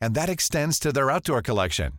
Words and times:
and 0.00 0.14
that 0.14 0.28
extends 0.28 0.78
to 0.78 0.92
their 0.92 1.10
outdoor 1.10 1.42
collection. 1.42 1.92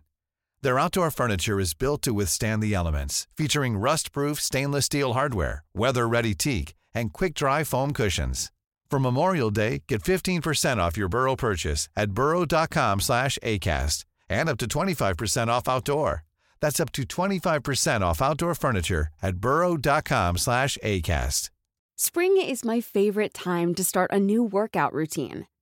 Their 0.61 0.79
outdoor 0.79 1.11
furniture 1.11 1.59
is 1.59 1.73
built 1.73 2.01
to 2.03 2.13
withstand 2.13 2.63
the 2.63 2.73
elements, 2.73 3.27
featuring 3.35 3.77
rust-proof 3.77 4.39
stainless 4.41 4.85
steel 4.85 5.13
hardware, 5.13 5.63
weather-ready 5.73 6.33
teak, 6.33 6.73
and 6.93 7.13
quick-dry 7.13 7.63
foam 7.63 7.93
cushions. 7.93 8.51
For 8.89 8.99
Memorial 8.99 9.51
Day, 9.51 9.83
get 9.87 10.01
15% 10.03 10.77
off 10.77 10.97
your 10.97 11.09
Burrow 11.09 11.35
purchase 11.35 11.89
at 11.95 12.11
burrow.com 12.11 12.99
slash 13.01 13.37
ACAST 13.43 14.05
and 14.29 14.49
up 14.49 14.57
to 14.57 14.67
25% 14.67 15.47
off 15.47 15.67
outdoor. 15.67 16.23
That's 16.59 16.79
up 16.79 16.91
to 16.93 17.03
25% 17.03 18.01
off 18.01 18.21
outdoor 18.21 18.55
furniture 18.55 19.09
at 19.21 19.37
burrow.com 19.37 20.37
slash 20.37 20.77
ACAST. 20.83 21.49
Spring 21.99 22.37
is 22.37 22.63
my 22.63 22.79
favorite 22.79 23.33
time 23.33 23.73
to 23.73 23.83
start 23.83 24.11
a 24.13 24.19
new 24.19 24.43
workout 24.43 24.93
routine. 24.93 25.47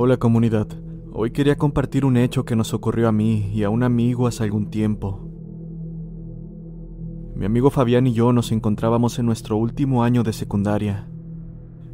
Hola 0.00 0.16
comunidad, 0.16 0.68
hoy 1.12 1.32
quería 1.32 1.56
compartir 1.56 2.04
un 2.04 2.16
hecho 2.16 2.44
que 2.44 2.54
nos 2.54 2.72
ocurrió 2.72 3.08
a 3.08 3.12
mí 3.12 3.50
y 3.52 3.64
a 3.64 3.68
un 3.68 3.82
amigo 3.82 4.28
hace 4.28 4.44
algún 4.44 4.70
tiempo. 4.70 5.28
Mi 7.34 7.46
amigo 7.46 7.68
Fabián 7.70 8.06
y 8.06 8.12
yo 8.12 8.32
nos 8.32 8.52
encontrábamos 8.52 9.18
en 9.18 9.26
nuestro 9.26 9.56
último 9.56 10.04
año 10.04 10.22
de 10.22 10.32
secundaria. 10.32 11.08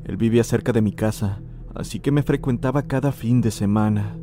Él 0.05 0.19
vivía 0.19 0.45
cerca 0.45 0.71
de 0.73 0.83
mi 0.83 0.93
casa, 0.93 1.41
así 1.75 1.99
que 2.01 2.11
me 2.13 2.23
frecuentaba 2.23 2.83
cada 2.83 3.11
fin 3.11 3.41
de 3.41 3.51
semana. 3.51 4.19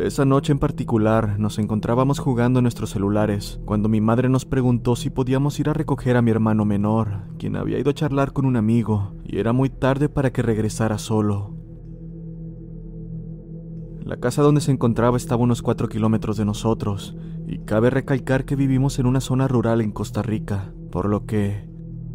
Esa 0.00 0.24
noche 0.24 0.50
en 0.52 0.58
particular 0.58 1.38
nos 1.38 1.58
encontrábamos 1.58 2.20
jugando 2.20 2.58
en 2.58 2.62
nuestros 2.62 2.88
celulares 2.88 3.60
cuando 3.66 3.90
mi 3.90 4.00
madre 4.00 4.30
nos 4.30 4.46
preguntó 4.46 4.96
si 4.96 5.10
podíamos 5.10 5.60
ir 5.60 5.68
a 5.68 5.74
recoger 5.74 6.16
a 6.16 6.22
mi 6.22 6.30
hermano 6.30 6.64
menor, 6.64 7.28
quien 7.38 7.54
había 7.54 7.78
ido 7.78 7.90
a 7.90 7.94
charlar 7.94 8.32
con 8.32 8.46
un 8.46 8.56
amigo 8.56 9.14
y 9.24 9.38
era 9.38 9.52
muy 9.52 9.68
tarde 9.68 10.08
para 10.08 10.32
que 10.32 10.40
regresara 10.40 10.96
solo. 10.96 11.54
La 14.02 14.16
casa 14.16 14.40
donde 14.40 14.62
se 14.62 14.72
encontraba 14.72 15.18
estaba 15.18 15.42
a 15.42 15.44
unos 15.44 15.60
4 15.60 15.88
kilómetros 15.90 16.38
de 16.38 16.46
nosotros 16.46 17.14
y 17.46 17.58
cabe 17.58 17.90
recalcar 17.90 18.46
que 18.46 18.56
vivimos 18.56 18.98
en 18.98 19.06
una 19.06 19.20
zona 19.20 19.48
rural 19.48 19.82
en 19.82 19.92
Costa 19.92 20.22
Rica, 20.22 20.72
por 20.90 21.10
lo 21.10 21.26
que 21.26 21.68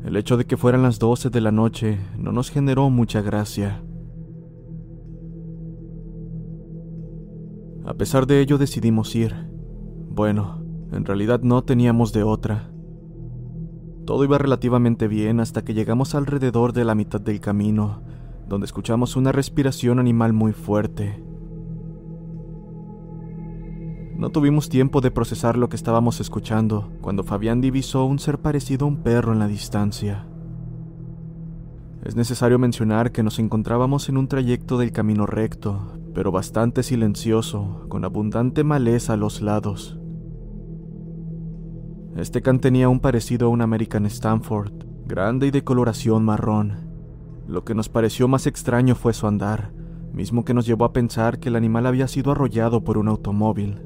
el 0.04 0.18
hecho 0.18 0.38
de 0.38 0.46
que 0.46 0.58
fueran 0.58 0.82
las 0.82 0.98
12 0.98 1.30
de 1.30 1.42
la 1.42 1.52
noche 1.52 2.00
no 2.18 2.32
nos 2.32 2.50
generó 2.50 2.90
mucha 2.90 3.22
gracia. 3.22 3.85
A 7.86 7.94
pesar 7.94 8.26
de 8.26 8.42
ello 8.42 8.58
decidimos 8.58 9.16
ir. 9.16 9.36
Bueno, 10.10 10.64
en 10.92 11.06
realidad 11.06 11.42
no 11.42 11.64
teníamos 11.64 12.14
de 12.14 12.24
otra. 12.24 12.72
Todo 14.06 14.24
iba 14.24 14.40
relativamente 14.40 15.08
bien 15.08 15.40
hasta 15.40 15.64
que 15.64 15.76
llegamos 15.76 16.16
alrededor 16.16 16.74
de 16.74 16.84
la 16.84 16.96
mitad 16.96 17.22
del 17.22 17.40
camino, 17.40 18.02
donde 18.48 18.66
escuchamos 18.66 19.16
una 19.16 19.32
respiración 19.32 20.00
animal 20.00 20.34
muy 20.34 20.52
fuerte. 20.52 21.24
No 24.18 24.30
tuvimos 24.30 24.70
tiempo 24.70 25.00
de 25.02 25.12
procesar 25.12 25.56
lo 25.56 25.70
que 25.70 25.76
estábamos 25.76 26.20
escuchando 26.20 26.92
cuando 27.02 27.24
Fabián 27.24 27.62
divisó 27.62 28.06
un 28.06 28.18
ser 28.18 28.40
parecido 28.40 28.86
a 28.86 28.90
un 28.90 29.04
perro 29.04 29.32
en 29.32 29.40
la 29.40 29.48
distancia. 29.48 30.26
Es 32.04 32.16
necesario 32.16 32.58
mencionar 32.58 33.12
que 33.12 33.22
nos 33.22 33.38
encontrábamos 33.38 34.10
en 34.10 34.18
un 34.18 34.28
trayecto 34.28 34.78
del 34.78 34.92
camino 34.92 35.26
recto, 35.26 36.00
pero 36.16 36.32
bastante 36.32 36.82
silencioso, 36.82 37.86
con 37.90 38.06
abundante 38.06 38.64
maleza 38.64 39.14
a 39.14 39.18
los 39.18 39.42
lados. 39.42 40.00
Este 42.16 42.42
can 42.42 42.60
tenía 42.60 42.88
un 42.88 43.02
parecido 43.02 43.48
a 43.48 43.50
un 43.50 43.62
American 43.62 44.06
Stanford, 44.06 44.72
grande 45.06 45.48
y 45.48 45.52
de 45.52 45.66
coloración 45.66 46.24
marrón. 46.24 46.90
Lo 47.48 47.66
que 47.66 47.76
nos 47.76 47.90
pareció 47.90 48.30
más 48.30 48.48
extraño 48.48 48.96
fue 48.96 49.14
su 49.14 49.28
andar, 49.28 49.74
mismo 50.14 50.46
que 50.46 50.54
nos 50.54 50.66
llevó 50.66 50.86
a 50.86 50.94
pensar 50.94 51.38
que 51.38 51.50
el 51.50 51.58
animal 51.58 51.86
había 51.86 52.08
sido 52.08 52.32
arrollado 52.32 52.86
por 52.86 52.98
un 52.98 53.10
automóvil. 53.10 53.82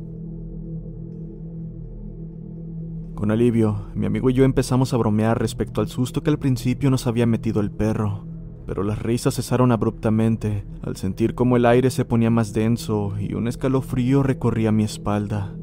Con 3.15 3.31
alivio, 3.31 3.87
mi 3.95 4.05
amigo 4.05 4.29
y 4.29 4.33
yo 4.33 4.43
empezamos 4.43 4.93
a 4.93 4.97
bromear 4.97 5.39
respecto 5.39 5.81
al 5.81 5.87
susto 5.87 6.21
que 6.21 6.29
al 6.29 6.37
principio 6.37 6.91
nos 6.91 7.07
había 7.07 7.25
metido 7.25 7.59
el 7.59 7.71
perro, 7.71 8.28
pero 8.69 8.83
las 8.83 9.01
risas 9.01 9.33
cesaron 9.33 9.71
abruptamente 9.71 10.63
al 10.83 10.95
sentir 10.95 11.33
como 11.33 11.57
el 11.57 11.65
aire 11.65 11.89
se 11.89 12.05
ponía 12.05 12.29
más 12.29 12.53
denso 12.53 13.15
y 13.19 13.33
un 13.33 13.47
escalofrío 13.47 14.21
recorría 14.21 14.71
mi 14.71 14.83
espalda. 14.83 15.55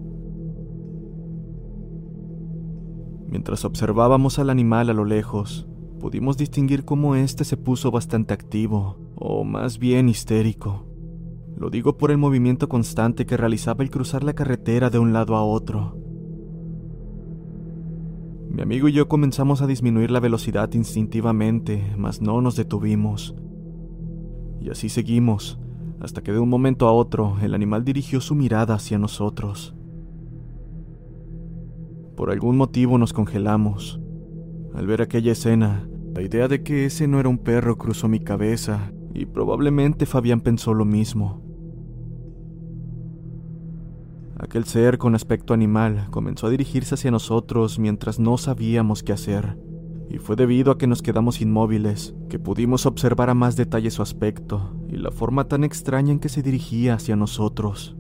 Mientras 3.28 3.64
observábamos 3.64 4.40
al 4.40 4.50
animal 4.50 4.90
a 4.90 4.92
lo 4.92 5.04
lejos, 5.04 5.68
pudimos 6.00 6.36
distinguir 6.36 6.84
cómo 6.84 7.14
éste 7.14 7.44
se 7.44 7.56
puso 7.56 7.92
bastante 7.92 8.34
activo, 8.34 8.98
o 9.14 9.44
más 9.44 9.78
bien 9.78 10.08
histérico. 10.08 10.88
Lo 11.56 11.70
digo 11.70 11.98
por 11.98 12.10
el 12.10 12.18
movimiento 12.18 12.68
constante 12.68 13.24
que 13.24 13.36
realizaba 13.36 13.84
al 13.84 13.90
cruzar 13.90 14.24
la 14.24 14.34
carretera 14.34 14.90
de 14.90 14.98
un 14.98 15.12
lado 15.12 15.36
a 15.36 15.44
otro. 15.44 15.96
Mi 18.56 18.62
amigo 18.62 18.88
y 18.88 18.92
yo 18.92 19.06
comenzamos 19.06 19.60
a 19.60 19.66
disminuir 19.66 20.10
la 20.10 20.18
velocidad 20.18 20.72
instintivamente, 20.72 21.92
mas 21.98 22.22
no 22.22 22.40
nos 22.40 22.56
detuvimos. 22.56 23.34
Y 24.62 24.70
así 24.70 24.88
seguimos, 24.88 25.60
hasta 26.00 26.22
que 26.22 26.32
de 26.32 26.38
un 26.38 26.48
momento 26.48 26.88
a 26.88 26.92
otro 26.92 27.36
el 27.42 27.52
animal 27.52 27.84
dirigió 27.84 28.18
su 28.22 28.34
mirada 28.34 28.76
hacia 28.76 28.98
nosotros. 28.98 29.74
Por 32.16 32.30
algún 32.30 32.56
motivo 32.56 32.96
nos 32.96 33.12
congelamos. 33.12 34.00
Al 34.72 34.86
ver 34.86 35.02
aquella 35.02 35.32
escena, 35.32 35.86
la 36.14 36.22
idea 36.22 36.48
de 36.48 36.62
que 36.62 36.86
ese 36.86 37.06
no 37.08 37.20
era 37.20 37.28
un 37.28 37.36
perro 37.36 37.76
cruzó 37.76 38.08
mi 38.08 38.20
cabeza, 38.20 38.90
y 39.12 39.26
probablemente 39.26 40.06
Fabián 40.06 40.40
pensó 40.40 40.72
lo 40.72 40.86
mismo. 40.86 41.45
Aquel 44.46 44.64
ser 44.64 44.96
con 44.96 45.16
aspecto 45.16 45.54
animal 45.54 46.06
comenzó 46.12 46.46
a 46.46 46.50
dirigirse 46.50 46.94
hacia 46.94 47.10
nosotros 47.10 47.80
mientras 47.80 48.20
no 48.20 48.38
sabíamos 48.38 49.02
qué 49.02 49.12
hacer, 49.12 49.58
y 50.08 50.18
fue 50.18 50.36
debido 50.36 50.70
a 50.70 50.78
que 50.78 50.86
nos 50.86 51.02
quedamos 51.02 51.40
inmóviles 51.40 52.14
que 52.28 52.38
pudimos 52.38 52.86
observar 52.86 53.28
a 53.28 53.34
más 53.34 53.56
detalle 53.56 53.90
su 53.90 54.02
aspecto 54.02 54.72
y 54.88 54.98
la 54.98 55.10
forma 55.10 55.48
tan 55.48 55.64
extraña 55.64 56.12
en 56.12 56.20
que 56.20 56.28
se 56.28 56.44
dirigía 56.44 56.94
hacia 56.94 57.16
nosotros. 57.16 57.96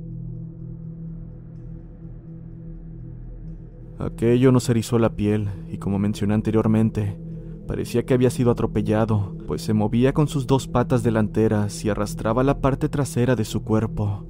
Aquello 3.98 4.52
nos 4.52 4.68
erizó 4.68 5.00
la 5.00 5.16
piel 5.16 5.48
y 5.68 5.78
como 5.78 5.98
mencioné 5.98 6.34
anteriormente, 6.34 7.18
parecía 7.66 8.06
que 8.06 8.14
había 8.14 8.30
sido 8.30 8.52
atropellado, 8.52 9.36
pues 9.48 9.62
se 9.62 9.74
movía 9.74 10.12
con 10.12 10.28
sus 10.28 10.46
dos 10.46 10.68
patas 10.68 11.02
delanteras 11.02 11.84
y 11.84 11.90
arrastraba 11.90 12.44
la 12.44 12.60
parte 12.60 12.88
trasera 12.88 13.34
de 13.34 13.44
su 13.44 13.64
cuerpo 13.64 14.24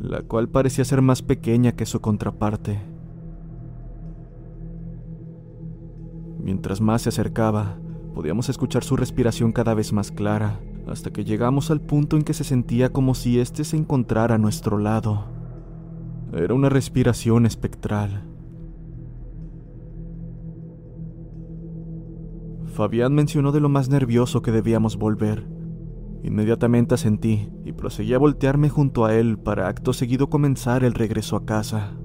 la 0.00 0.22
cual 0.22 0.48
parecía 0.48 0.84
ser 0.84 1.02
más 1.02 1.22
pequeña 1.22 1.72
que 1.72 1.86
su 1.86 2.00
contraparte. 2.00 2.80
Mientras 6.38 6.80
más 6.80 7.02
se 7.02 7.08
acercaba, 7.08 7.78
podíamos 8.14 8.48
escuchar 8.48 8.84
su 8.84 8.96
respiración 8.96 9.52
cada 9.52 9.74
vez 9.74 9.92
más 9.92 10.12
clara, 10.12 10.60
hasta 10.86 11.10
que 11.10 11.24
llegamos 11.24 11.70
al 11.70 11.80
punto 11.80 12.16
en 12.16 12.22
que 12.22 12.32
se 12.32 12.44
sentía 12.44 12.92
como 12.92 13.14
si 13.14 13.40
éste 13.40 13.64
se 13.64 13.76
encontrara 13.76 14.36
a 14.36 14.38
nuestro 14.38 14.78
lado. 14.78 15.26
Era 16.32 16.54
una 16.54 16.68
respiración 16.68 17.44
espectral. 17.44 18.22
Fabián 22.72 23.14
mencionó 23.14 23.50
de 23.50 23.60
lo 23.60 23.68
más 23.68 23.88
nervioso 23.88 24.40
que 24.40 24.52
debíamos 24.52 24.96
volver. 24.96 25.57
Inmediatamente 26.22 26.94
asentí 26.94 27.48
y 27.64 27.72
proseguí 27.72 28.14
a 28.14 28.18
voltearme 28.18 28.68
junto 28.68 29.04
a 29.04 29.14
él 29.14 29.38
para 29.38 29.68
acto 29.68 29.92
seguido 29.92 30.28
comenzar 30.28 30.84
el 30.84 30.94
regreso 30.94 31.36
a 31.36 31.44
casa. 31.44 31.96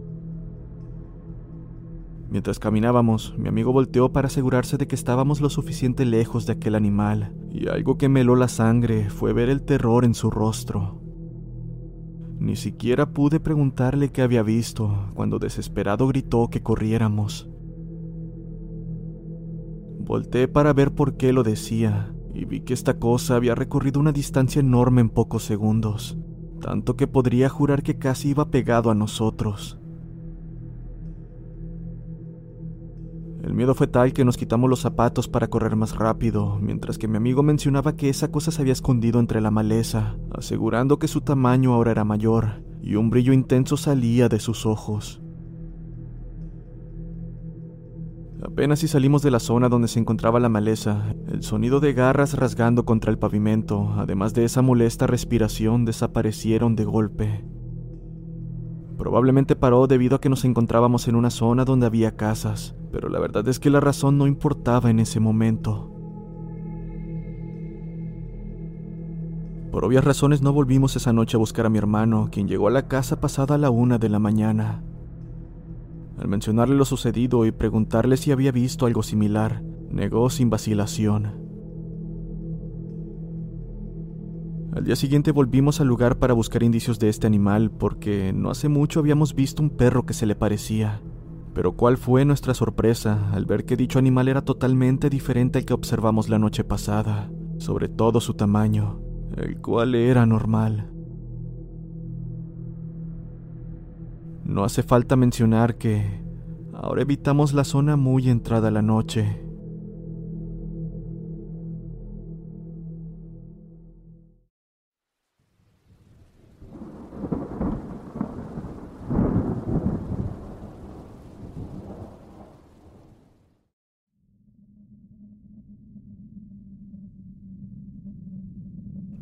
Mientras 2.30 2.58
caminábamos, 2.58 3.36
mi 3.38 3.48
amigo 3.48 3.72
volteó 3.72 4.12
para 4.12 4.28
asegurarse 4.28 4.78
de 4.78 4.88
que 4.88 4.96
estábamos 4.96 5.40
lo 5.40 5.50
suficiente 5.50 6.04
lejos 6.04 6.48
de 6.48 6.54
aquel 6.54 6.74
animal, 6.74 7.36
y 7.52 7.68
algo 7.68 7.98
que 7.98 8.10
me 8.10 8.22
heló 8.22 8.36
la 8.36 8.48
sangre 8.48 9.10
fue 9.10 9.34
ver 9.34 9.50
el 9.50 9.62
terror 9.62 10.04
en 10.04 10.16
su 10.16 10.32
rostro. 10.32 11.00
Ni 12.40 12.56
siquiera 12.56 13.12
pude 13.12 13.40
preguntarle 13.40 14.12
qué 14.12 14.22
había 14.24 14.42
visto 14.42 15.12
cuando 15.14 15.38
desesperado 15.38 16.08
gritó 16.08 16.50
que 16.50 16.62
corriéramos. 16.62 17.48
Volté 20.00 20.48
para 20.48 20.74
ver 20.74 20.94
por 20.94 21.18
qué 21.18 21.34
lo 21.34 21.44
decía, 21.44 22.14
y 22.34 22.46
vi 22.46 22.62
que 22.62 22.74
esta 22.74 23.00
cosa 23.00 23.36
había 23.36 23.56
recorrido 23.56 24.00
una 24.00 24.12
distancia 24.12 24.60
enorme 24.60 25.02
en 25.02 25.10
pocos 25.10 25.44
segundos, 25.44 26.18
tanto 26.62 26.96
que 26.96 27.08
podría 27.08 27.50
jurar 27.50 27.84
que 27.84 27.98
casi 27.98 28.30
iba 28.30 28.50
pegado 28.50 28.90
a 28.90 28.96
nosotros. 28.96 29.80
El 33.44 33.54
miedo 33.54 33.76
fue 33.76 33.88
tal 33.88 34.14
que 34.14 34.24
nos 34.24 34.38
quitamos 34.38 34.70
los 34.70 34.80
zapatos 34.80 35.28
para 35.28 35.50
correr 35.50 35.76
más 35.76 35.98
rápido, 35.98 36.58
mientras 36.62 36.98
que 36.98 37.10
mi 37.10 37.18
amigo 37.18 37.44
mencionaba 37.44 37.98
que 37.98 38.08
esa 38.08 38.32
cosa 38.32 38.52
se 38.52 38.62
había 38.62 38.72
escondido 38.72 39.20
entre 39.20 39.42
la 39.42 39.52
maleza, 39.52 40.16
asegurando 40.32 40.98
que 40.98 41.10
su 41.10 41.20
tamaño 41.20 41.74
ahora 41.74 41.92
era 41.92 42.06
mayor, 42.06 42.64
y 42.82 42.96
un 42.96 43.10
brillo 43.10 43.34
intenso 43.34 43.76
salía 43.76 44.30
de 44.30 44.40
sus 44.40 44.66
ojos. 44.66 45.23
Apenas 48.46 48.80
si 48.80 48.90
salimos 48.90 49.22
de 49.22 49.32
la 49.32 49.40
zona 49.40 49.70
donde 49.70 49.88
se 49.88 50.00
encontraba 50.00 50.38
la 50.40 50.50
maleza, 50.50 51.16
el 51.32 51.44
sonido 51.44 51.80
de 51.80 51.94
garras 51.94 52.34
rasgando 52.38 52.84
contra 52.84 53.10
el 53.10 53.18
pavimento, 53.18 53.94
además 53.96 54.34
de 54.34 54.44
esa 54.44 54.62
molesta 54.62 55.08
respiración, 55.08 55.86
desaparecieron 55.86 56.76
de 56.76 56.84
golpe. 56.84 57.46
Probablemente 58.98 59.56
paró 59.56 59.88
debido 59.88 60.18
a 60.18 60.22
que 60.22 60.28
nos 60.28 60.44
encontrábamos 60.44 61.08
en 61.08 61.16
una 61.16 61.30
zona 61.30 61.64
donde 61.64 61.86
había 61.86 62.18
casas, 62.18 62.76
pero 62.92 63.08
la 63.08 63.20
verdad 63.20 63.48
es 63.48 63.60
que 63.60 63.70
la 63.70 63.80
razón 63.80 64.18
no 64.18 64.28
importaba 64.28 64.90
en 64.90 65.00
ese 65.00 65.22
momento. 65.22 65.90
Por 69.72 69.86
obvias 69.86 70.04
razones 70.04 70.42
no 70.42 70.52
volvimos 70.52 70.98
esa 70.98 71.14
noche 71.14 71.38
a 71.38 71.40
buscar 71.40 71.66
a 71.66 71.70
mi 71.70 71.78
hermano, 71.78 72.28
quien 72.30 72.50
llegó 72.50 72.68
a 72.68 72.72
la 72.72 72.90
casa 72.90 73.22
pasada 73.22 73.58
la 73.58 73.70
una 73.70 73.98
de 73.98 74.10
la 74.10 74.20
mañana. 74.20 74.84
Al 76.24 76.30
mencionarle 76.30 76.76
lo 76.76 76.86
sucedido 76.86 77.46
y 77.46 77.52
preguntarle 77.52 78.16
si 78.16 78.32
había 78.32 78.54
visto 78.54 78.86
algo 78.86 79.04
similar, 79.04 79.62
negó 79.90 80.30
sin 80.30 80.50
vacilación. 80.50 81.26
Al 84.74 84.86
día 84.86 84.96
siguiente 84.96 85.34
volvimos 85.34 85.82
al 85.82 85.88
lugar 85.90 86.20
para 86.20 86.34
buscar 86.34 86.64
indicios 86.64 86.98
de 86.98 87.10
este 87.10 87.28
animal 87.28 87.72
porque 87.72 88.32
no 88.32 88.52
hace 88.52 88.70
mucho 88.70 89.02
habíamos 89.02 89.36
visto 89.36 89.62
un 89.62 89.70
perro 89.72 90.06
que 90.06 90.14
se 90.14 90.26
le 90.26 90.38
parecía. 90.38 91.02
Pero 91.54 91.74
cuál 91.74 91.98
fue 91.98 92.24
nuestra 92.24 92.54
sorpresa 92.54 93.30
al 93.34 93.46
ver 93.46 93.66
que 93.66 93.76
dicho 93.76 94.00
animal 94.00 94.30
era 94.30 94.44
totalmente 94.44 95.10
diferente 95.10 95.60
al 95.60 95.66
que 95.66 95.74
observamos 95.74 96.30
la 96.30 96.40
noche 96.40 96.64
pasada, 96.64 97.30
sobre 97.58 97.90
todo 97.90 98.22
su 98.22 98.34
tamaño, 98.34 99.02
el 99.36 99.60
cual 99.60 99.94
era 99.94 100.26
normal. 100.26 100.93
No 104.46 104.64
hace 104.64 104.84
falta 104.84 105.16
mencionar 105.16 105.78
que 105.78 106.22
ahora 106.74 107.02
evitamos 107.02 107.54
la 107.54 107.64
zona 107.64 107.96
muy 107.96 108.30
entrada 108.30 108.70
la 108.72 108.82
noche. 108.82 109.40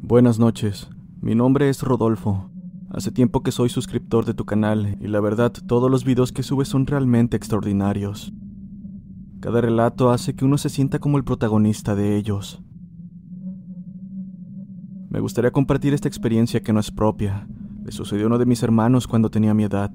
Buenas 0.02 0.40
noches, 0.40 0.90
mi 1.22 1.36
nombre 1.36 1.70
es 1.70 1.84
Rodolfo. 1.84 2.51
Hace 2.94 3.12
tiempo 3.12 3.42
que 3.42 3.54
soy 3.54 3.70
suscriptor 3.70 4.26
de 4.26 4.34
tu 4.34 4.44
canal 4.44 4.98
y 5.00 5.08
la 5.08 5.22
verdad 5.22 5.54
todos 5.66 5.90
los 5.90 6.04
videos 6.04 6.34
que 6.34 6.44
subes 6.44 6.68
son 6.68 6.86
realmente 6.86 7.38
extraordinarios. 7.38 8.34
Cada 9.40 9.62
relato 9.62 10.12
hace 10.12 10.36
que 10.36 10.44
uno 10.44 10.58
se 10.58 10.70
sienta 10.70 11.00
como 11.00 11.18
el 11.18 11.24
protagonista 11.24 11.96
de 11.96 12.18
ellos. 12.18 12.62
Me 15.10 15.22
gustaría 15.22 15.52
compartir 15.52 15.94
esta 15.94 16.10
experiencia 16.10 16.64
que 16.64 16.74
no 16.74 16.82
es 16.82 16.92
propia. 16.92 17.48
Le 17.86 17.94
sucedió 17.94 18.26
a 18.26 18.28
uno 18.28 18.38
de 18.38 18.46
mis 18.46 18.62
hermanos 18.62 19.08
cuando 19.08 19.32
tenía 19.32 19.54
mi 19.54 19.64
edad, 19.64 19.92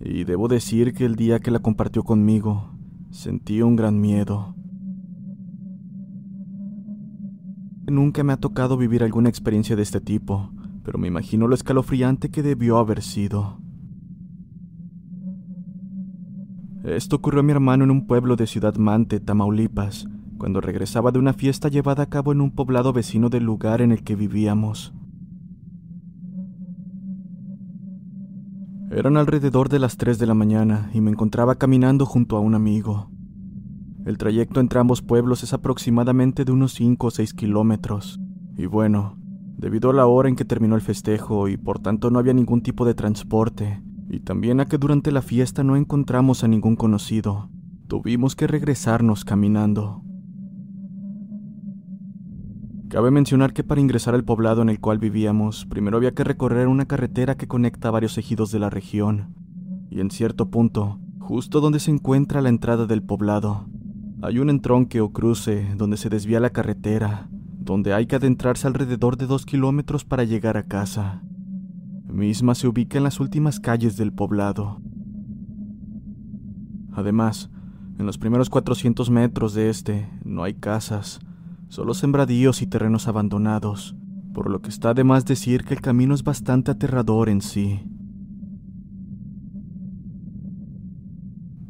y 0.00 0.24
debo 0.24 0.48
decir 0.48 0.92
que 0.92 1.04
el 1.04 1.14
día 1.14 1.38
que 1.38 1.50
la 1.50 1.60
compartió 1.60 2.02
conmigo, 2.02 2.72
sentí 3.10 3.62
un 3.62 3.76
gran 3.76 4.00
miedo. 4.00 4.54
Nunca 7.86 8.22
me 8.24 8.32
ha 8.32 8.36
tocado 8.36 8.76
vivir 8.76 9.02
alguna 9.02 9.28
experiencia 9.28 9.76
de 9.76 9.82
este 9.82 10.00
tipo, 10.00 10.52
pero 10.82 10.98
me 10.98 11.08
imagino 11.08 11.46
lo 11.46 11.54
escalofriante 11.54 12.30
que 12.30 12.42
debió 12.42 12.78
haber 12.78 13.02
sido. 13.02 13.58
Esto 16.84 17.16
ocurrió 17.16 17.40
a 17.40 17.42
mi 17.42 17.52
hermano 17.52 17.84
en 17.84 17.90
un 17.90 18.06
pueblo 18.06 18.36
de 18.36 18.46
Ciudad 18.46 18.74
Mante, 18.76 19.20
Tamaulipas, 19.20 20.08
cuando 20.38 20.62
regresaba 20.62 21.12
de 21.12 21.18
una 21.18 21.34
fiesta 21.34 21.68
llevada 21.68 22.04
a 22.04 22.08
cabo 22.08 22.32
en 22.32 22.40
un 22.40 22.52
poblado 22.52 22.94
vecino 22.94 23.28
del 23.28 23.44
lugar 23.44 23.82
en 23.82 23.92
el 23.92 24.02
que 24.02 24.16
vivíamos. 24.16 24.94
Eran 28.90 29.18
alrededor 29.18 29.68
de 29.68 29.78
las 29.78 29.98
3 29.98 30.18
de 30.18 30.26
la 30.26 30.34
mañana 30.34 30.90
y 30.94 31.00
me 31.00 31.10
encontraba 31.10 31.56
caminando 31.56 32.06
junto 32.06 32.36
a 32.36 32.40
un 32.40 32.54
amigo. 32.54 33.10
El 34.06 34.16
trayecto 34.16 34.58
entre 34.58 34.80
ambos 34.80 35.02
pueblos 35.02 35.44
es 35.44 35.52
aproximadamente 35.52 36.44
de 36.44 36.52
unos 36.52 36.72
5 36.72 37.06
o 37.06 37.10
6 37.10 37.34
kilómetros. 37.34 38.18
Y 38.56 38.66
bueno, 38.66 39.19
debido 39.60 39.90
a 39.90 39.92
la 39.92 40.06
hora 40.06 40.30
en 40.30 40.36
que 40.36 40.46
terminó 40.46 40.74
el 40.74 40.80
festejo 40.80 41.46
y 41.46 41.58
por 41.58 41.80
tanto 41.80 42.10
no 42.10 42.18
había 42.18 42.32
ningún 42.32 42.62
tipo 42.62 42.86
de 42.86 42.94
transporte, 42.94 43.82
y 44.08 44.20
también 44.20 44.58
a 44.58 44.64
que 44.64 44.78
durante 44.78 45.12
la 45.12 45.20
fiesta 45.20 45.62
no 45.62 45.76
encontramos 45.76 46.42
a 46.42 46.48
ningún 46.48 46.76
conocido, 46.76 47.50
tuvimos 47.86 48.34
que 48.34 48.46
regresarnos 48.46 49.22
caminando. 49.26 50.02
Cabe 52.88 53.10
mencionar 53.10 53.52
que 53.52 53.62
para 53.62 53.82
ingresar 53.82 54.14
al 54.14 54.24
poblado 54.24 54.62
en 54.62 54.70
el 54.70 54.80
cual 54.80 54.98
vivíamos, 54.98 55.66
primero 55.66 55.98
había 55.98 56.14
que 56.14 56.24
recorrer 56.24 56.66
una 56.66 56.86
carretera 56.86 57.36
que 57.36 57.46
conecta 57.46 57.90
varios 57.90 58.16
ejidos 58.16 58.50
de 58.52 58.60
la 58.60 58.70
región, 58.70 59.34
y 59.90 60.00
en 60.00 60.10
cierto 60.10 60.48
punto, 60.50 60.98
justo 61.18 61.60
donde 61.60 61.80
se 61.80 61.90
encuentra 61.90 62.40
la 62.40 62.48
entrada 62.48 62.86
del 62.86 63.02
poblado, 63.02 63.66
hay 64.22 64.38
un 64.38 64.48
entronque 64.48 65.02
o 65.02 65.12
cruce 65.12 65.68
donde 65.76 65.98
se 65.98 66.08
desvía 66.08 66.40
la 66.40 66.50
carretera, 66.50 67.28
donde 67.60 67.92
hay 67.92 68.06
que 68.06 68.16
adentrarse 68.16 68.66
alrededor 68.66 69.16
de 69.16 69.26
dos 69.26 69.44
kilómetros 69.44 70.04
para 70.04 70.24
llegar 70.24 70.56
a 70.56 70.64
casa. 70.64 71.22
Misma 72.08 72.54
se 72.54 72.66
ubica 72.66 72.98
en 72.98 73.04
las 73.04 73.20
últimas 73.20 73.60
calles 73.60 73.96
del 73.96 74.12
poblado. 74.12 74.80
Además, 76.92 77.50
en 77.98 78.06
los 78.06 78.18
primeros 78.18 78.50
400 78.50 79.10
metros 79.10 79.54
de 79.54 79.68
este 79.68 80.08
no 80.24 80.42
hay 80.42 80.54
casas, 80.54 81.20
solo 81.68 81.94
sembradíos 81.94 82.62
y 82.62 82.66
terrenos 82.66 83.06
abandonados, 83.06 83.94
por 84.32 84.50
lo 84.50 84.62
que 84.62 84.70
está 84.70 84.94
de 84.94 85.04
más 85.04 85.26
decir 85.26 85.64
que 85.64 85.74
el 85.74 85.80
camino 85.82 86.14
es 86.14 86.24
bastante 86.24 86.70
aterrador 86.70 87.28
en 87.28 87.42
sí. 87.42 87.80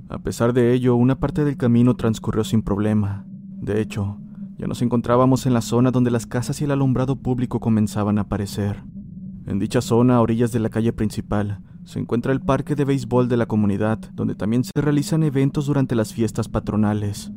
A 0.08 0.18
pesar 0.18 0.52
de 0.52 0.72
ello, 0.72 0.96
una 0.96 1.20
parte 1.20 1.44
del 1.44 1.56
camino 1.56 1.96
transcurrió 1.96 2.44
sin 2.44 2.62
problema. 2.62 3.24
De 3.60 3.80
hecho, 3.80 4.18
ya 4.60 4.66
nos 4.66 4.82
encontrábamos 4.82 5.46
en 5.46 5.54
la 5.54 5.62
zona 5.62 5.90
donde 5.90 6.10
las 6.10 6.26
casas 6.26 6.60
y 6.60 6.64
el 6.64 6.70
alumbrado 6.70 7.16
público 7.16 7.60
comenzaban 7.60 8.18
a 8.18 8.22
aparecer. 8.22 8.84
En 9.46 9.58
dicha 9.58 9.80
zona, 9.80 10.16
a 10.16 10.20
orillas 10.20 10.52
de 10.52 10.60
la 10.60 10.68
calle 10.68 10.92
principal, 10.92 11.62
se 11.84 11.98
encuentra 11.98 12.30
el 12.30 12.42
parque 12.42 12.74
de 12.74 12.84
béisbol 12.84 13.30
de 13.30 13.38
la 13.38 13.46
comunidad, 13.46 13.98
donde 14.12 14.34
también 14.34 14.62
se 14.62 14.78
realizan 14.78 15.22
eventos 15.22 15.64
durante 15.64 15.94
las 15.94 16.12
fiestas 16.12 16.50
patronales. 16.50 17.32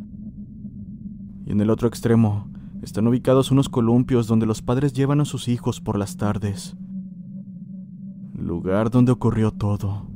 Y 1.46 1.54
en 1.54 1.62
el 1.62 1.70
otro 1.70 1.88
extremo, 1.88 2.52
están 2.82 3.08
ubicados 3.08 3.52
unos 3.52 3.70
columpios 3.70 4.28
donde 4.28 4.46
los 4.46 4.62
padres 4.62 4.92
llevan 4.92 5.22
a 5.22 5.26
sus 5.26 5.48
hijos 5.48 5.80
por 5.80 5.98
las 5.98 6.18
tardes. 6.18 6.76
Lugar 8.34 8.90
donde 8.90 9.14
ocurrió 9.14 9.52
todo. 9.52 10.13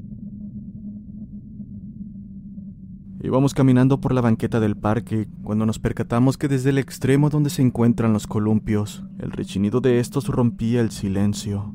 Íbamos 3.20 3.56
caminando 3.56 4.00
por 4.00 4.14
la 4.14 4.22
banqueta 4.22 4.60
del 4.60 4.78
parque 4.78 5.28
cuando 5.42 5.66
nos 5.66 5.80
percatamos 5.80 6.38
que 6.38 6.48
desde 6.48 6.70
el 6.70 6.78
extremo 6.78 7.30
donde 7.30 7.50
se 7.50 7.64
encuentran 7.64 8.14
los 8.14 8.28
columpios, 8.28 9.04
el 9.18 9.32
rechinido 9.32 9.82
de 9.82 10.00
estos 10.00 10.28
rompía 10.28 10.82
el 10.82 10.92
silencio. 10.92 11.74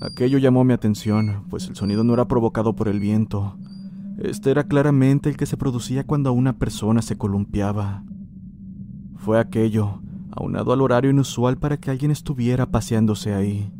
Aquello 0.00 0.38
llamó 0.38 0.64
mi 0.64 0.72
atención, 0.72 1.44
pues 1.50 1.68
el 1.68 1.76
sonido 1.76 2.02
no 2.02 2.14
era 2.14 2.28
provocado 2.28 2.74
por 2.74 2.88
el 2.88 2.98
viento. 2.98 3.58
Este 4.16 4.50
era 4.50 4.64
claramente 4.64 5.28
el 5.28 5.36
que 5.36 5.44
se 5.44 5.56
producía 5.56 6.06
cuando 6.06 6.32
una 6.32 6.56
persona 6.56 7.02
se 7.02 7.18
columpiaba. 7.18 8.04
Fue 9.16 9.38
aquello, 9.38 10.00
aunado 10.30 10.72
al 10.72 10.80
horario 10.80 11.10
inusual 11.10 11.58
para 11.58 11.76
que 11.76 11.90
alguien 11.90 12.10
estuviera 12.10 12.70
paseándose 12.70 13.34
ahí. 13.34 13.70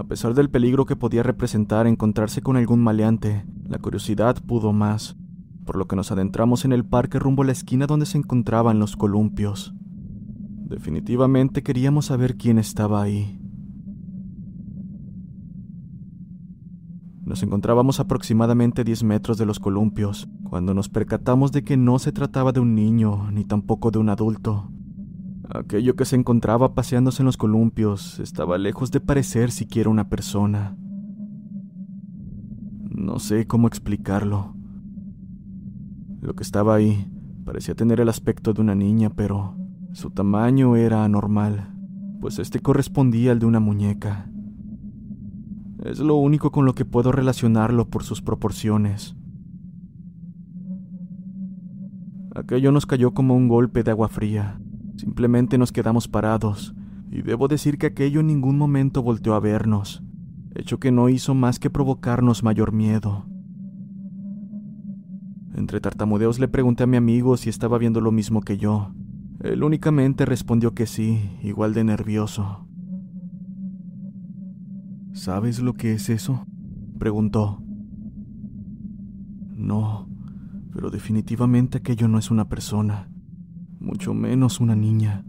A 0.00 0.04
pesar 0.04 0.32
del 0.32 0.48
peligro 0.48 0.86
que 0.86 0.96
podía 0.96 1.22
representar 1.22 1.86
encontrarse 1.86 2.40
con 2.40 2.56
algún 2.56 2.82
maleante, 2.82 3.44
la 3.68 3.78
curiosidad 3.78 4.34
pudo 4.42 4.72
más, 4.72 5.14
por 5.66 5.76
lo 5.76 5.86
que 5.88 5.94
nos 5.94 6.10
adentramos 6.10 6.64
en 6.64 6.72
el 6.72 6.86
parque 6.86 7.18
rumbo 7.18 7.42
a 7.42 7.44
la 7.44 7.52
esquina 7.52 7.86
donde 7.86 8.06
se 8.06 8.16
encontraban 8.16 8.78
los 8.78 8.96
columpios. 8.96 9.74
Definitivamente 10.70 11.62
queríamos 11.62 12.06
saber 12.06 12.38
quién 12.38 12.58
estaba 12.58 13.02
ahí. 13.02 13.38
Nos 17.26 17.42
encontrábamos 17.42 18.00
aproximadamente 18.00 18.84
10 18.84 19.04
metros 19.04 19.36
de 19.36 19.44
los 19.44 19.60
columpios, 19.60 20.30
cuando 20.44 20.72
nos 20.72 20.88
percatamos 20.88 21.52
de 21.52 21.62
que 21.62 21.76
no 21.76 21.98
se 21.98 22.12
trataba 22.12 22.52
de 22.52 22.60
un 22.60 22.74
niño, 22.74 23.30
ni 23.32 23.44
tampoco 23.44 23.90
de 23.90 23.98
un 23.98 24.08
adulto. 24.08 24.72
Aquello 25.52 25.96
que 25.96 26.04
se 26.04 26.14
encontraba 26.14 26.74
paseándose 26.74 27.22
en 27.22 27.26
los 27.26 27.36
columpios 27.36 28.20
estaba 28.20 28.56
lejos 28.56 28.92
de 28.92 29.00
parecer 29.00 29.50
siquiera 29.50 29.90
una 29.90 30.08
persona. 30.08 30.76
No 32.88 33.18
sé 33.18 33.48
cómo 33.48 33.66
explicarlo. 33.66 34.54
Lo 36.20 36.34
que 36.34 36.44
estaba 36.44 36.76
ahí 36.76 37.10
parecía 37.44 37.74
tener 37.74 37.98
el 37.98 38.08
aspecto 38.08 38.52
de 38.52 38.60
una 38.60 38.76
niña, 38.76 39.10
pero 39.10 39.56
su 39.92 40.10
tamaño 40.10 40.76
era 40.76 41.04
anormal, 41.04 41.74
pues 42.20 42.38
este 42.38 42.60
correspondía 42.60 43.32
al 43.32 43.40
de 43.40 43.46
una 43.46 43.58
muñeca. 43.58 44.30
Es 45.84 45.98
lo 45.98 46.14
único 46.14 46.52
con 46.52 46.64
lo 46.64 46.76
que 46.76 46.84
puedo 46.84 47.10
relacionarlo 47.10 47.88
por 47.88 48.04
sus 48.04 48.22
proporciones. 48.22 49.16
Aquello 52.36 52.70
nos 52.70 52.86
cayó 52.86 53.12
como 53.14 53.34
un 53.34 53.48
golpe 53.48 53.82
de 53.82 53.90
agua 53.90 54.08
fría. 54.08 54.60
Simplemente 55.00 55.56
nos 55.56 55.72
quedamos 55.72 56.08
parados, 56.08 56.74
y 57.10 57.22
debo 57.22 57.48
decir 57.48 57.78
que 57.78 57.86
aquello 57.86 58.20
en 58.20 58.26
ningún 58.26 58.58
momento 58.58 59.02
volteó 59.02 59.32
a 59.32 59.40
vernos, 59.40 60.02
hecho 60.54 60.78
que 60.78 60.92
no 60.92 61.08
hizo 61.08 61.34
más 61.34 61.58
que 61.58 61.70
provocarnos 61.70 62.42
mayor 62.42 62.72
miedo. 62.72 63.24
Entre 65.54 65.80
tartamudeos 65.80 66.38
le 66.38 66.48
pregunté 66.48 66.82
a 66.82 66.86
mi 66.86 66.98
amigo 66.98 67.38
si 67.38 67.48
estaba 67.48 67.78
viendo 67.78 68.02
lo 68.02 68.12
mismo 68.12 68.42
que 68.42 68.58
yo. 68.58 68.92
Él 69.42 69.64
únicamente 69.64 70.26
respondió 70.26 70.74
que 70.74 70.84
sí, 70.84 71.30
igual 71.42 71.72
de 71.72 71.84
nervioso. 71.84 72.68
¿Sabes 75.14 75.60
lo 75.60 75.72
que 75.72 75.94
es 75.94 76.10
eso? 76.10 76.44
preguntó. 76.98 77.62
No, 79.56 80.10
pero 80.74 80.90
definitivamente 80.90 81.78
aquello 81.78 82.06
no 82.06 82.18
es 82.18 82.30
una 82.30 82.50
persona, 82.50 83.09
mucho 83.80 84.14
menos 84.14 84.60
una 84.60 84.76
niña. 84.76 85.24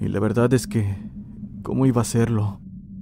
Y 0.00 0.08
la 0.08 0.20
verdad 0.20 0.52
es 0.52 0.66
que, 0.66 0.96
¿cómo 1.62 1.86
iba 1.86 2.02
a 2.02 2.04
serlo? 2.04 2.60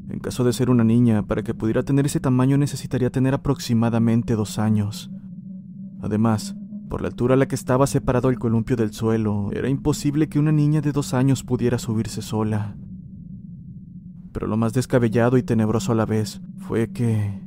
En 0.08 0.18
caso 0.18 0.44
de 0.44 0.52
ser 0.52 0.68
una 0.68 0.84
niña, 0.84 1.22
para 1.26 1.42
que 1.42 1.54
pudiera 1.54 1.82
tener 1.82 2.06
ese 2.06 2.20
tamaño 2.20 2.58
necesitaría 2.58 3.10
tener 3.10 3.32
aproximadamente 3.32 4.34
dos 4.34 4.58
años. 4.58 5.10
Además, 6.00 6.56
por 6.88 7.02
la 7.02 7.08
altura 7.08 7.34
a 7.34 7.36
la 7.36 7.48
que 7.48 7.54
estaba 7.54 7.86
separado 7.86 8.28
el 8.28 8.38
columpio 8.38 8.76
del 8.76 8.92
suelo, 8.92 9.50
era 9.52 9.68
imposible 9.68 10.28
que 10.28 10.38
una 10.38 10.52
niña 10.52 10.80
de 10.80 10.92
dos 10.92 11.14
años 11.14 11.42
pudiera 11.42 11.78
subirse 11.78 12.22
sola 12.22 12.76
pero 14.36 14.48
lo 14.48 14.58
más 14.58 14.74
descabellado 14.74 15.38
y 15.38 15.42
tenebroso 15.42 15.92
a 15.92 15.94
la 15.94 16.04
vez 16.04 16.42
fue 16.58 16.92
que... 16.92 17.40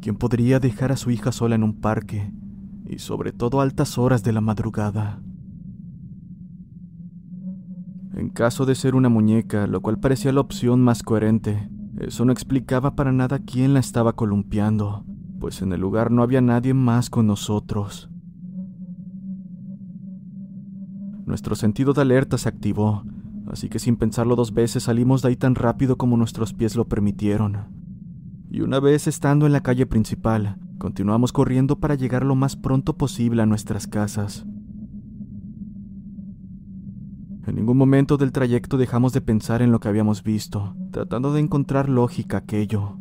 ¿Quién 0.00 0.16
podría 0.16 0.58
dejar 0.58 0.90
a 0.90 0.96
su 0.96 1.10
hija 1.10 1.32
sola 1.32 1.54
en 1.54 1.62
un 1.62 1.82
parque? 1.82 2.32
Y 2.90 2.98
sobre 2.98 3.32
todo 3.32 3.60
a 3.60 3.62
altas 3.62 3.98
horas 3.98 4.22
de 4.24 4.32
la 4.32 4.40
madrugada. 4.40 5.22
En 8.14 8.30
caso 8.30 8.66
de 8.66 8.74
ser 8.74 8.94
una 8.94 9.08
muñeca, 9.08 9.66
lo 9.66 9.80
cual 9.80 10.00
parecía 10.00 10.32
la 10.32 10.40
opción 10.40 10.80
más 10.80 11.02
coherente, 11.02 11.70
eso 12.00 12.24
no 12.24 12.32
explicaba 12.32 12.96
para 12.96 13.12
nada 13.12 13.38
quién 13.38 13.72
la 13.72 13.80
estaba 13.80 14.14
columpiando, 14.14 15.04
pues 15.38 15.62
en 15.62 15.72
el 15.72 15.80
lugar 15.80 16.10
no 16.10 16.22
había 16.22 16.40
nadie 16.40 16.74
más 16.74 17.08
con 17.08 17.26
nosotros. 17.26 18.10
Nuestro 21.24 21.54
sentido 21.54 21.92
de 21.92 22.02
alerta 22.02 22.36
se 22.36 22.48
activó 22.48 23.04
así 23.50 23.68
que 23.68 23.78
sin 23.78 23.96
pensarlo 23.96 24.36
dos 24.36 24.54
veces 24.54 24.84
salimos 24.84 25.22
de 25.22 25.28
ahí 25.28 25.36
tan 25.36 25.54
rápido 25.54 25.96
como 25.96 26.16
nuestros 26.16 26.54
pies 26.54 26.76
lo 26.76 26.86
permitieron. 26.86 27.58
Y 28.48 28.62
una 28.62 28.80
vez 28.80 29.06
estando 29.06 29.46
en 29.46 29.52
la 29.52 29.62
calle 29.62 29.86
principal, 29.86 30.58
continuamos 30.80 31.30
corriendo 31.30 31.78
para 31.78 31.94
llegar 31.94 32.24
lo 32.24 32.34
más 32.34 32.56
pronto 32.56 32.96
posible 32.96 33.42
a 33.42 33.46
nuestras 33.46 33.86
casas. 33.86 34.46
En 37.46 37.54
ningún 37.54 37.76
momento 37.76 38.16
del 38.16 38.32
trayecto 38.32 38.78
dejamos 38.78 39.12
de 39.12 39.20
pensar 39.20 39.60
en 39.60 39.72
lo 39.72 39.78
que 39.78 39.88
habíamos 39.88 40.22
visto, 40.22 40.74
tratando 40.90 41.34
de 41.34 41.40
encontrar 41.40 41.90
lógica 41.90 42.38
aquello. 42.38 42.96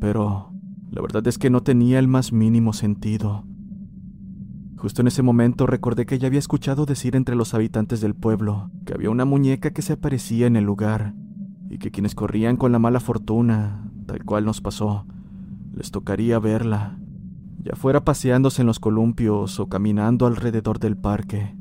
Pero 0.00 0.52
la 0.90 1.00
verdad 1.00 1.24
es 1.28 1.38
que 1.38 1.48
no 1.48 1.62
tenía 1.62 2.00
el 2.00 2.08
más 2.08 2.32
mínimo 2.32 2.72
sentido. 2.72 3.44
Justo 4.76 5.00
en 5.02 5.06
ese 5.06 5.22
momento 5.22 5.68
recordé 5.68 6.06
que 6.06 6.18
ya 6.18 6.26
había 6.26 6.40
escuchado 6.40 6.86
decir 6.86 7.14
entre 7.14 7.36
los 7.36 7.54
habitantes 7.54 8.00
del 8.00 8.16
pueblo 8.16 8.72
que 8.84 8.94
había 8.94 9.10
una 9.10 9.24
muñeca 9.24 9.70
que 9.70 9.82
se 9.82 9.92
aparecía 9.92 10.48
en 10.48 10.56
el 10.56 10.64
lugar 10.64 11.14
y 11.70 11.78
que 11.78 11.92
quienes 11.92 12.16
corrían 12.16 12.56
con 12.56 12.72
la 12.72 12.80
mala 12.80 12.98
fortuna, 12.98 13.88
tal 14.06 14.24
cual 14.24 14.44
nos 14.44 14.60
pasó, 14.60 15.06
les 15.72 15.92
tocaría 15.92 16.40
verla, 16.40 16.98
ya 17.64 17.76
fuera 17.76 18.04
paseándose 18.04 18.62
en 18.62 18.66
los 18.66 18.80
columpios 18.80 19.60
o 19.60 19.68
caminando 19.68 20.26
alrededor 20.26 20.78
del 20.78 20.96
parque. 20.96 21.56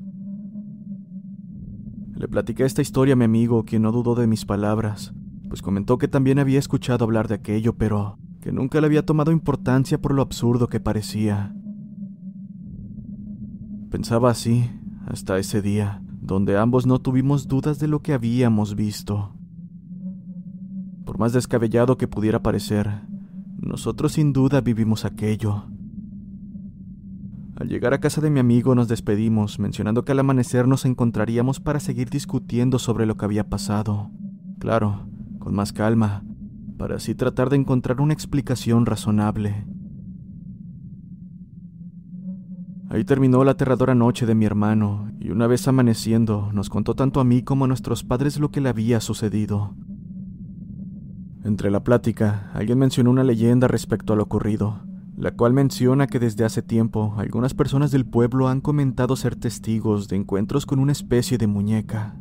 Le 2.15 2.27
platiqué 2.27 2.65
esta 2.65 2.81
historia 2.81 3.13
a 3.13 3.17
mi 3.17 3.25
amigo, 3.25 3.65
quien 3.65 3.84
no 3.84 3.91
dudó 3.91 4.15
de 4.15 4.27
mis 4.27 4.46
palabras, 4.46 5.13
pues 5.48 5.62
comentó 5.62 5.98
que 5.98 6.08
también 6.08 6.39
había 6.39 6.60
escuchado 6.60 7.05
hablar 7.05 7.27
de 7.27 7.36
aquello, 7.36 7.75
pero 7.77 8.17
que 8.41 8.51
nunca 8.51 8.79
le 8.79 8.88
había 8.88 9.05
tomado 9.05 9.31
importancia 9.31 10.01
por 10.01 10.13
lo 10.13 10.22
absurdo 10.22 10.67
que 10.67 10.79
parecía. 10.79 11.55
Pensaba 13.89 14.31
así 14.31 14.70
hasta 15.08 15.38
ese 15.38 15.62
día, 15.62 16.01
donde 16.22 16.58
ambos 16.58 16.86
no 16.86 17.00
tuvimos 17.00 17.48
dudas 17.48 17.79
de 17.79 17.88
lo 17.88 18.01
que 18.01 18.13
habíamos 18.13 18.75
visto. 18.75 19.36
Por 21.05 21.20
más 21.20 21.34
descabellado 21.34 21.98
que 21.98 22.08
pudiera 22.08 22.41
parecer, 22.41 23.01
nosotros 23.60 24.13
sin 24.13 24.31
duda 24.31 24.62
vivimos 24.62 25.05
aquello. 25.05 25.71
Al 27.62 27.70
llegar 27.70 27.94
a 27.94 28.00
casa 28.00 28.22
de 28.22 28.32
mi 28.32 28.39
amigo 28.39 28.74
nos 28.74 28.88
despedimos, 28.88 29.60
mencionando 29.60 30.03
que 30.03 30.13
al 30.13 30.20
amanecer 30.20 30.68
nos 30.68 30.84
encontraríamos 30.84 31.60
para 31.60 31.80
seguir 31.80 32.10
discutiendo 32.10 32.80
sobre 32.80 33.06
lo 33.06 33.18
que 33.18 33.25
había 33.25 33.50
pasado. 33.50 34.10
Claro, 34.58 35.08
con 35.38 35.53
más 35.53 35.72
calma, 35.72 36.24
para 36.80 36.96
así 36.96 37.13
tratar 37.13 37.51
de 37.51 37.58
encontrar 37.58 38.01
una 38.01 38.13
explicación 38.13 38.88
razonable. 38.88 39.68
Ahí 42.89 43.03
terminó 43.03 43.44
la 43.44 43.51
aterradora 43.51 43.94
noche 43.94 44.25
de 44.25 44.34
mi 44.34 44.46
hermano, 44.46 45.12
y 45.20 45.30
una 45.30 45.46
vez 45.46 45.68
amaneciendo, 45.68 46.50
nos 46.53 46.72
contó 46.72 46.96
tanto 46.96 47.20
a 47.20 47.24
mí 47.24 47.44
como 47.44 47.65
a 47.65 47.68
nuestros 47.68 48.03
padres 48.03 48.39
lo 48.39 48.50
que 48.50 48.60
le 48.60 48.70
había 48.70 49.00
sucedido. 49.01 49.75
Entre 51.44 51.70
la 51.70 51.84
plática, 51.84 52.50
alguien 52.56 52.80
mencionó 52.80 53.12
una 53.12 53.24
leyenda 53.24 53.68
respecto 53.68 54.13
a 54.13 54.15
lo 54.15 54.24
ocurrido, 54.24 54.80
la 55.15 55.32
cual 55.32 55.53
menciona 55.53 56.08
que 56.08 56.20
desde 56.20 56.46
hace 56.46 56.62
tiempo 56.62 57.13
algunas 57.18 57.53
personas 57.53 57.91
del 57.91 58.06
pueblo 58.06 58.48
han 58.48 58.62
comentado 58.62 59.15
ser 59.15 59.36
testigos 59.36 60.08
de 60.08 60.15
encuentros 60.15 60.65
con 60.65 60.80
una 60.80 60.91
especie 60.91 61.38
de 61.38 61.48
muñeca. 61.48 62.15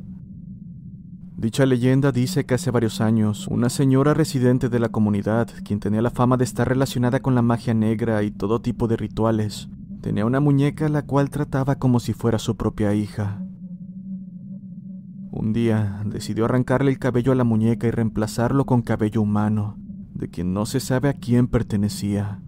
Dicha 1.36 1.64
leyenda 1.64 2.12
dice 2.12 2.44
que 2.44 2.54
hace 2.54 2.70
varios 2.70 3.00
años, 3.00 3.46
una 3.48 3.70
señora 3.70 4.12
residente 4.12 4.68
de 4.68 4.78
la 4.78 4.90
comunidad, 4.90 5.48
quien 5.64 5.80
tenía 5.80 6.02
la 6.02 6.10
fama 6.10 6.36
de 6.36 6.44
estar 6.44 6.68
relacionada 6.68 7.20
con 7.20 7.34
la 7.34 7.42
magia 7.42 7.72
negra 7.72 8.22
y 8.22 8.30
todo 8.30 8.60
tipo 8.60 8.88
de 8.88 8.96
rituales, 8.96 9.70
Tenía 10.00 10.24
una 10.24 10.40
muñeca 10.40 10.88
la 10.88 11.02
cual 11.02 11.28
trataba 11.28 11.74
como 11.76 12.00
si 12.00 12.14
fuera 12.14 12.38
su 12.38 12.56
propia 12.56 12.94
hija. 12.94 13.42
Un 15.30 15.52
día 15.52 16.02
decidió 16.06 16.46
arrancarle 16.46 16.90
el 16.90 16.98
cabello 16.98 17.32
a 17.32 17.34
la 17.34 17.44
muñeca 17.44 17.86
y 17.86 17.90
reemplazarlo 17.90 18.64
con 18.64 18.80
cabello 18.80 19.20
humano, 19.20 19.76
de 20.14 20.30
quien 20.30 20.54
no 20.54 20.64
se 20.64 20.80
sabe 20.80 21.10
a 21.10 21.12
quién 21.12 21.48
pertenecía. 21.48 22.40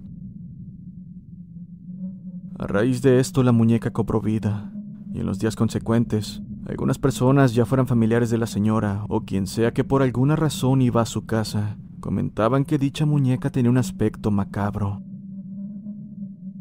A 2.63 2.69
raíz 2.69 3.03
de 3.03 3.19
esto 3.19 3.43
la 3.43 3.51
muñeca 3.51 3.91
cobró 3.91 4.21
vida, 4.21 4.73
y 5.13 5.19
en 5.19 5.27
los 5.27 5.41
días 5.41 5.57
consecuentes, 5.57 6.43
algunas 6.65 6.97
personas, 6.97 7.55
ya 7.55 7.67
fueran 7.67 7.89
familiares 7.89 8.31
de 8.31 8.39
la 8.39 8.47
señora 8.47 9.05
o 9.09 9.23
quien 9.23 9.49
sea 9.49 9.73
que 9.73 9.83
por 9.83 10.01
alguna 10.01 10.37
razón 10.37 10.81
iba 10.81 11.03
a 11.03 11.07
su 11.07 11.27
casa, 11.27 11.77
comentaban 11.99 12.65
que 12.65 12.79
dicha 12.79 13.05
muñeca 13.05 13.51
tenía 13.51 13.69
un 13.69 13.79
aspecto 13.79 14.31
macabro 14.31 15.03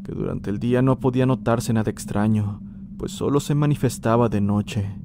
que 0.04 0.10
durante 0.10 0.50
el 0.50 0.58
día 0.58 0.82
no 0.82 0.98
podía 0.98 1.24
notarse 1.24 1.72
nada 1.72 1.92
extraño, 1.92 2.60
pues 2.98 3.12
solo 3.12 3.38
se 3.38 3.54
manifestaba 3.54 4.28
de 4.28 4.40
noche. 4.40 4.98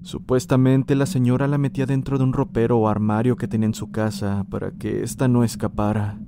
Supuestamente 0.00 0.94
la 0.94 1.04
señora 1.04 1.48
la 1.48 1.58
metía 1.58 1.84
dentro 1.84 2.16
de 2.16 2.24
un 2.24 2.32
ropero 2.32 2.78
o 2.78 2.88
armario 2.88 3.36
que 3.36 3.46
tenía 3.46 3.66
en 3.66 3.74
su 3.74 3.90
casa 3.90 4.46
para 4.48 4.70
que 4.70 5.02
ésta 5.02 5.28
no 5.28 5.44
escapara. 5.44 6.18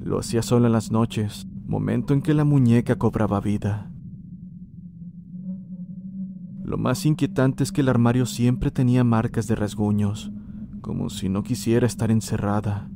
Lo 0.00 0.18
hacía 0.18 0.42
sola 0.42 0.66
en 0.66 0.72
las 0.72 0.90
noches, 0.90 1.46
momento 1.66 2.14
en 2.14 2.22
que 2.22 2.34
la 2.34 2.44
muñeca 2.44 2.96
cobraba 2.96 3.40
vida. 3.40 3.90
Lo 6.62 6.78
más 6.78 7.04
inquietante 7.06 7.62
es 7.62 7.72
que 7.72 7.80
el 7.82 7.88
armario 7.88 8.26
siempre 8.26 8.70
tenía 8.70 9.04
marcas 9.04 9.46
de 9.46 9.54
rasguños, 9.54 10.32
como 10.80 11.10
si 11.10 11.28
no 11.28 11.42
quisiera 11.42 11.86
estar 11.86 12.10
encerrada. 12.10 12.90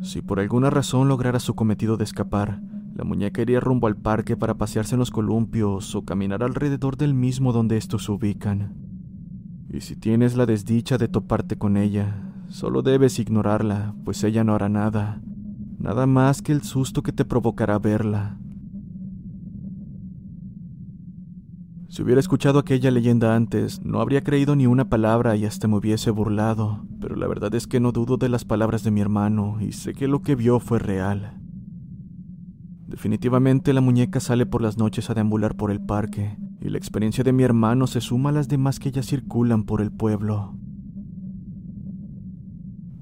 Si 0.00 0.22
por 0.22 0.38
alguna 0.38 0.70
razón 0.70 1.08
lograra 1.08 1.40
su 1.40 1.54
cometido 1.54 1.96
de 1.96 2.04
escapar, 2.04 2.60
la 2.94 3.04
muñeca 3.04 3.42
iría 3.42 3.60
rumbo 3.60 3.88
al 3.88 3.96
parque 3.96 4.36
para 4.36 4.54
pasearse 4.54 4.94
en 4.94 5.00
los 5.00 5.10
columpios 5.10 5.94
o 5.94 6.04
caminar 6.04 6.42
alrededor 6.42 6.96
del 6.96 7.12
mismo 7.12 7.52
donde 7.52 7.76
estos 7.76 8.04
se 8.04 8.12
ubican. 8.12 8.74
Y 9.68 9.80
si 9.80 9.96
tienes 9.96 10.36
la 10.36 10.46
desdicha 10.46 10.96
de 10.96 11.08
toparte 11.08 11.58
con 11.58 11.76
ella, 11.76 12.22
solo 12.48 12.82
debes 12.82 13.18
ignorarla, 13.18 13.94
pues 14.04 14.22
ella 14.24 14.44
no 14.44 14.54
hará 14.54 14.68
nada, 14.68 15.20
nada 15.78 16.06
más 16.06 16.42
que 16.42 16.52
el 16.52 16.62
susto 16.62 17.02
que 17.02 17.12
te 17.12 17.24
provocará 17.24 17.78
verla. 17.78 18.38
Si 21.88 22.02
hubiera 22.02 22.20
escuchado 22.20 22.58
aquella 22.58 22.90
leyenda 22.90 23.34
antes, 23.34 23.82
no 23.82 24.00
habría 24.00 24.22
creído 24.22 24.54
ni 24.54 24.66
una 24.66 24.90
palabra 24.90 25.34
y 25.36 25.46
hasta 25.46 25.66
me 25.66 25.76
hubiese 25.76 26.10
burlado, 26.10 26.84
pero 27.00 27.16
la 27.16 27.26
verdad 27.26 27.54
es 27.54 27.66
que 27.66 27.80
no 27.80 27.92
dudo 27.92 28.18
de 28.18 28.28
las 28.28 28.44
palabras 28.44 28.82
de 28.82 28.90
mi 28.90 29.00
hermano 29.00 29.58
y 29.60 29.72
sé 29.72 29.94
que 29.94 30.06
lo 30.06 30.20
que 30.20 30.34
vio 30.34 30.60
fue 30.60 30.78
real. 30.78 31.40
Definitivamente 32.86 33.72
la 33.72 33.80
muñeca 33.80 34.20
sale 34.20 34.46
por 34.46 34.62
las 34.62 34.76
noches 34.76 35.08
a 35.08 35.14
deambular 35.14 35.56
por 35.56 35.70
el 35.70 35.80
parque, 35.80 36.36
y 36.60 36.68
la 36.68 36.78
experiencia 36.78 37.24
de 37.24 37.32
mi 37.32 37.44
hermano 37.44 37.86
se 37.86 38.00
suma 38.00 38.30
a 38.30 38.32
las 38.32 38.48
demás 38.48 38.78
que 38.78 38.90
ya 38.90 39.02
circulan 39.02 39.64
por 39.64 39.80
el 39.80 39.90
pueblo. 39.90 40.54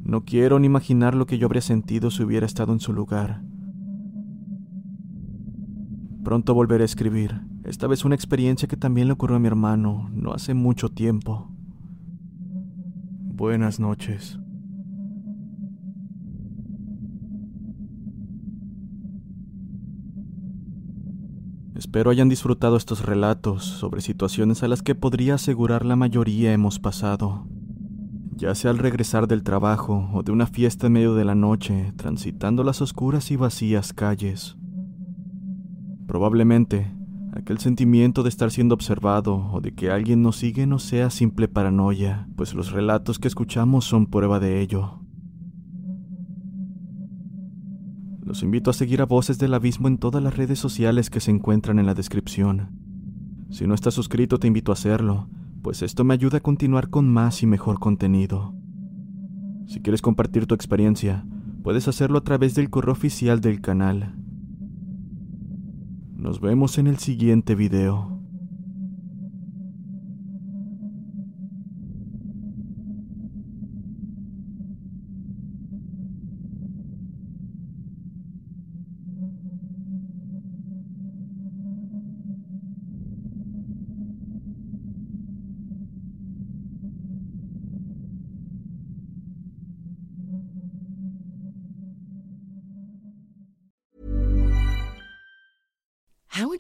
No 0.05 0.25
quiero 0.25 0.59
ni 0.59 0.67
imaginar 0.67 1.15
lo 1.15 1.27
que 1.27 1.39
yo 1.39 1.47
habría 1.47 1.63
sentido 1.63 2.11
si 2.11 2.23
hubiera 2.23 2.45
estado 2.45 2.75
en 2.75 2.81
su 2.81 2.93
lugar. 2.93 3.43
Pronto 6.23 6.55
volveré 6.55 6.83
a 6.83 6.87
escribir, 6.87 7.41
esta 7.65 7.87
vez 7.87 8.05
una 8.05 8.15
experiencia 8.15 8.69
que 8.69 8.77
también 8.77 9.07
le 9.07 9.15
ocurrió 9.15 9.37
a 9.37 9.41
mi 9.41 9.47
hermano 9.47 10.11
no 10.13 10.33
hace 10.33 10.53
mucho 10.53 10.91
tiempo. 10.91 11.51
Buenas 13.37 13.81
noches. 13.81 14.39
Espero 21.75 22.11
hayan 22.11 22.29
disfrutado 22.29 22.77
estos 22.77 23.05
relatos 23.05 23.65
sobre 23.65 24.01
situaciones 24.01 24.63
a 24.63 24.69
las 24.69 24.83
que 24.83 24.95
podría 24.95 25.35
asegurar 25.35 25.85
la 25.85 25.97
mayoría 25.97 26.53
hemos 26.53 26.79
pasado, 26.79 27.47
ya 28.37 28.55
sea 28.55 28.71
al 28.71 28.79
regresar 28.79 29.29
del 29.29 29.43
trabajo 29.43 30.11
o 30.13 30.23
de 30.23 30.33
una 30.33 30.47
fiesta 30.47 30.89
en 30.89 30.95
medio 30.95 31.15
de 31.15 31.25
la 31.25 31.35
noche, 31.35 31.93
transitando 31.97 32.65
las 32.65 32.83
oscuras 32.83 33.31
y 33.31 33.37
vacías 33.37 33.93
calles. 33.93 34.57
Probablemente, 36.07 36.93
aquel 37.33 37.59
sentimiento 37.59 38.23
de 38.23 38.29
estar 38.29 38.51
siendo 38.51 38.75
observado 38.75 39.51
o 39.53 39.61
de 39.61 39.75
que 39.75 39.91
alguien 39.91 40.23
nos 40.23 40.37
sigue 40.37 40.67
no 40.67 40.79
sea 40.79 41.11
simple 41.11 41.49
paranoia, 41.49 42.29
pues 42.37 42.55
los 42.55 42.73
relatos 42.73 43.19
que 43.19 43.29
escuchamos 43.29 43.85
son 43.85 44.07
prueba 44.07 44.41
de 44.41 44.61
ello. 44.61 45.01
Los 48.23 48.43
invito 48.43 48.71
a 48.71 48.75
seguir 48.75 49.03
a 49.03 49.07
Voces 49.07 49.39
del 49.39 49.55
Abismo 49.55 49.87
en 49.87 49.99
todas 49.99 50.23
las 50.23 50.37
redes 50.37 50.59
sociales 50.59 51.11
que 51.11 51.21
se 51.21 51.31
encuentran 51.31 51.79
en 51.79 51.87
la 51.87 51.95
descripción. 51.95 52.81
Si 53.51 53.67
no 53.67 53.75
estás 53.75 53.95
suscrito, 53.95 54.39
te 54.39 54.47
invito 54.47 54.73
a 54.73 54.75
hacerlo, 54.75 55.29
pues 55.65 55.81
esto 55.81 56.05
me 56.05 56.13
ayuda 56.13 56.39
a 56.39 56.43
continuar 56.43 56.91
con 56.91 57.09
más 57.09 57.43
y 57.43 57.47
mejor 57.47 57.81
contenido. 57.81 58.55
Si 59.67 59.81
quieres 59.81 60.03
compartir 60.03 60.47
tu 60.47 60.55
experiencia, 60.55 61.25
puedes 61.63 61.89
hacerlo 61.89 62.19
a 62.19 62.21
través 62.21 62.55
del 62.55 62.69
correo 62.69 62.93
oficial 62.93 63.41
del 63.41 63.63
canal. 63.63 64.15
Nos 66.17 66.43
vemos 66.43 66.77
en 66.77 66.87
el 66.87 66.99
siguiente 66.99 67.55
video. 67.55 68.14